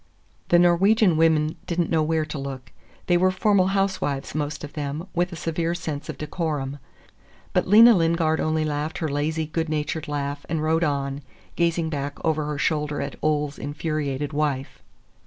[0.49, 2.71] …"The Norwegian women did n't know where to look.
[3.05, 6.79] They were formal housewives, most of them, with a severe sense of decorum.
[7.53, 11.21] But Lena Lingard only laughed her lazy, good natured laugh and rode on,
[11.55, 14.81] gazing back over her shoulder at Ole's infuriated wife.